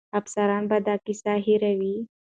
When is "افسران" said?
0.19-0.63